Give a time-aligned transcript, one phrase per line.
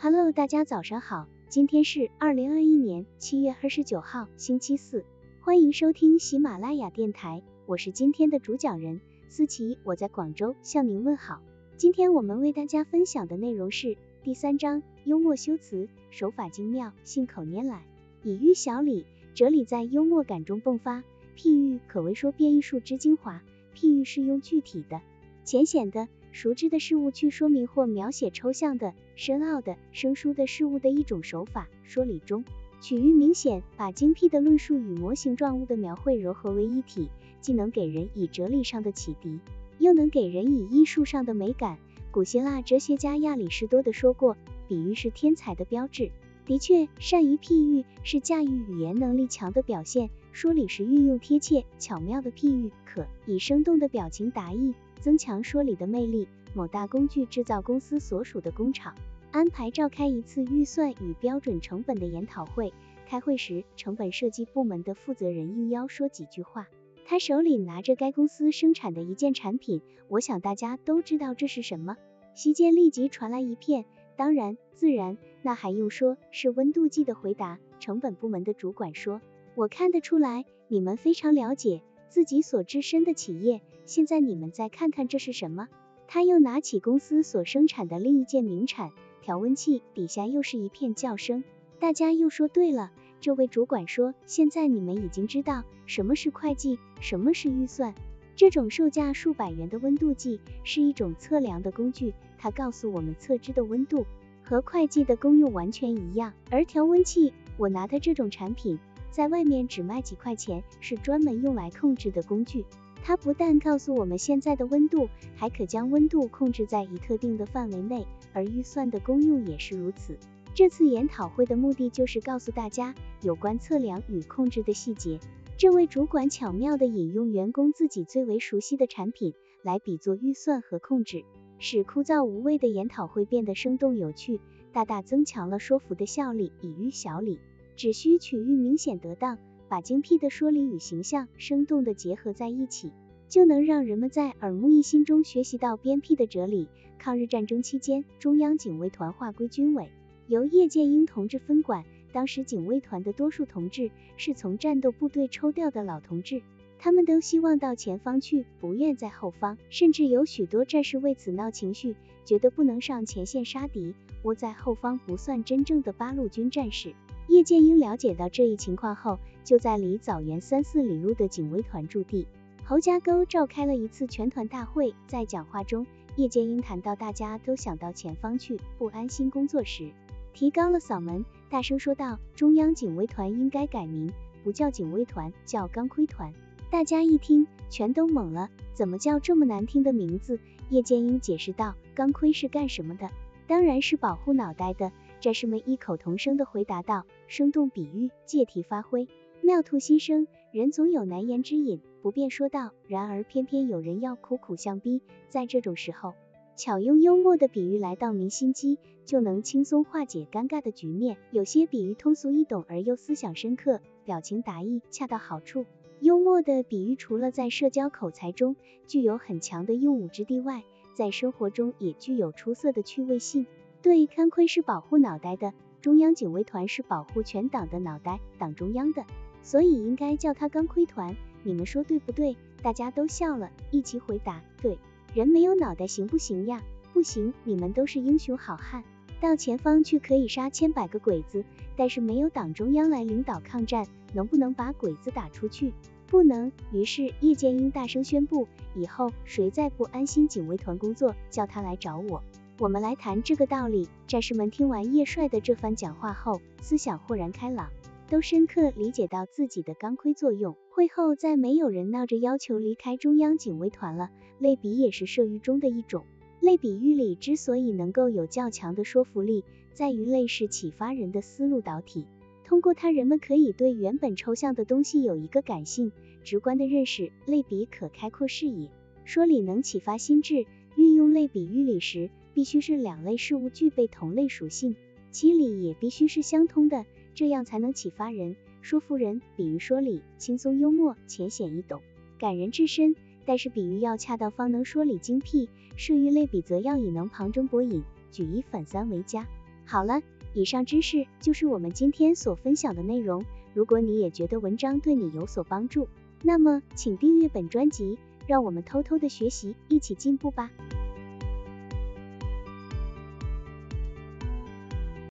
[0.00, 5.04] Hello，大家早上好，今天是二零二一年七月二十九号，星期四，
[5.40, 11.40] 欢迎收听喜马拉雅电台，我是今天的主讲人思琪，我在广州向您问好。
[11.76, 17.84] 今天我们为大家分享的内容是第三章，幽默修辞，手法精妙，信口拈来，
[18.22, 21.02] 以喻小李，哲理在幽默感中迸发。
[21.36, 23.42] 譬喻可谓说变艺术之精华，
[23.74, 25.00] 譬喻是用具体的、
[25.48, 26.08] 浅显的。
[26.30, 31.70] 熟知的事物去说明或描写抽象的、深奥的、生疏的事物的一种手法。
[31.84, 32.44] 说理中
[32.82, 37.08] 取喻明显，把精辟的论述与模型状物的描绘糅合为一体，
[37.40, 39.40] 既能给人以哲理上的启迪，
[39.78, 41.78] 又能给人以艺术上的美感。
[42.10, 44.36] 古希腊哲学家亚里士多德说过，
[44.68, 46.10] 比喻是天才的标志。
[46.44, 50.10] 的确，善于譬喻是驾驭语言能力强的表现。
[50.30, 54.74] 说理时运用贴切巧妙的譬喻，可以生动的表情达意。
[54.98, 56.28] 增强说理的魅力。
[56.54, 58.94] 某大工具制造公司所属的工厂
[59.30, 62.72] 安排召开一次预算与标准成本的研讨会。
[63.06, 66.68] 开会时，成本设计部门的负责人应邀说几句话。
[67.06, 71.96] 他手里拿着该公司生产的一件产品，我想大家都知道这是什么。
[72.34, 73.84] 席间立即传来一片
[74.16, 77.58] 当然、自然，那还用说，是温度计的回答。
[77.78, 79.22] 成本部门的主管说
[79.54, 85.66] ：“我看得出来，你们非常了解自己所置身的企业。”现在你们再看看这是什么？
[86.06, 88.90] 他又拿起公司所生产的另一件名产
[89.22, 91.42] 调温器，底下又是一片叫声。
[91.80, 92.92] 大家又说对了。
[93.22, 97.94] 这位主管说，现在你们已经知道什么是会计，什么是预算。
[98.36, 104.04] 这种售价数百元的温度计是一种测量的工具，它告诉我们测知的温度
[104.44, 106.34] 和会计的功用完全一样。
[106.50, 108.78] 而调温器，我拿的这种产品
[109.10, 112.66] 在外面只卖几块钱，是专门用来控制的工具。
[113.02, 120.18] 它不但告诉我们现在的温度，还可将温度控制在一特定的范围内，而预算的功用也是如此。
[120.54, 125.20] 这次研讨会的目的就是告诉大家有关测量与控制的细节。
[125.56, 131.24] 这位主管巧妙地引用员工自己最为熟悉的产品来比作预算和控制，
[131.58, 134.40] 使枯燥无味的研讨会变得生动有趣，
[134.72, 136.52] 大大增强了说服的效力。
[136.60, 137.38] 以喻小理，
[137.76, 139.38] 只需取喻明显得当。
[139.68, 142.92] 把精辟的说理与形象生动的结合在一起，
[143.28, 146.68] 就能让人们在耳目一新中学习到鞭辟的哲理。
[146.98, 149.90] 抗日战争期间，中央警卫团划归军委，
[150.26, 151.84] 由叶剑英同志分管。
[152.10, 156.40] 当时警卫团的多数同志是从战斗部队抽调的老同志，
[156.78, 159.58] 他们都希望到前方去，不愿在后方。
[159.68, 166.94] 甚至有许多战士为此闹情绪，觉得不能上前线杀敌，窝在后方不算真正的八路军战士。
[167.28, 172.26] 叶剑英了解到这一情况后，就在离枣园三四里路的警卫团驻地
[172.64, 174.94] 侯家沟召开了一次全团大会。
[175.06, 175.86] 在讲话中，
[176.16, 179.90] 叶剑英谈到大家都想到前方去，不安心工作时，
[180.32, 184.10] 提高了嗓门，大声说道：“中央警卫团应该改名，
[184.42, 186.32] 不叫警卫团，叫钢盔团。”
[186.70, 190.40] 大家一听，全都懵了，怎么叫这么难听的名字？
[190.70, 193.10] 叶剑英解释道：“钢盔是干什么的？
[193.46, 199.08] 当然是保护脑袋的。”战士们异口同声地回答道：“生动比喻，借题发挥，
[199.42, 200.28] 妙吐心声。
[200.52, 202.72] 人总有难言之隐，不便说道。
[202.86, 206.14] 然而偏偏有人要苦苦相逼，在这种时候，
[206.56, 211.16] 巧用幽默的比喻来道明心机，就能轻松化解尴尬的局面。
[211.32, 215.66] 有些比喻通俗易懂而又思想深刻，表情达意，恰到好处。
[216.00, 218.54] 幽默的比喻除了在社交口才中
[218.86, 220.62] 具有很强的用武之地外，
[220.94, 223.46] 在生活中也具有出色的趣味性。”
[223.80, 229.04] 对，钢盔是保护脑袋的，中央警卫团是保护全党的脑袋，党中央的，
[229.42, 231.14] 所以应该叫他钢盔团。
[231.44, 232.36] 你们说对不对？
[232.60, 234.78] 大家都笑了，一起回答对。
[235.14, 236.60] 人没有脑袋行不行呀？
[236.92, 238.82] 不行，你们都是英雄好汉，
[239.20, 241.44] 到前方去可以杀千百个鬼子，
[241.76, 245.72] 但是没有党中央来领导抗战，能不能把鬼子打出去？
[246.08, 246.50] 不能。
[246.72, 252.24] 于是叶剑英大声宣布，以后谁再不安心警卫团工作，叫他来找我。
[252.60, 253.86] 我们来谈这个道理。
[254.08, 257.70] 战士们听完叶帅的这番讲话后，思想豁然开朗，
[258.08, 260.56] 都深刻理解到自己的钢盔作用。
[260.68, 264.10] 会后再没有人闹着要求离开中央警卫团了。
[264.40, 266.04] 类比也是射喻中的一种。
[266.40, 272.06] 类比喻里之所以能够有较强的说服力，在于类是启发人的思路导体。
[272.44, 275.92] 通过它，人们可以对原本抽象的东西有一个感性、
[276.24, 277.12] 直观的认识。
[277.24, 278.68] 类比可开阔视野，
[279.04, 280.44] 说理能启发心智。
[280.74, 282.08] 运用类比喻理时，
[282.38, 284.76] 必须是两类事物具备同类属性，
[285.10, 289.20] 其理也必须是相通的，这样才能启发人、说服人。
[289.34, 291.82] 比喻说理，轻松幽默，浅显易懂，
[292.16, 292.94] 感人至深。
[293.26, 297.82] 但是比喻要恰当，方能说理精辟；设喻类比则要以能旁征博引，
[298.12, 299.26] 举一反三为佳。
[299.64, 300.00] 好了，
[300.32, 303.24] 以上知识就是我们今天所分享的内容。
[303.52, 305.88] 如果你也觉得文章对你有所帮助，
[306.22, 307.98] 那么请订阅本专辑，
[308.28, 310.52] 让我们偷偷的学习，一起进步吧。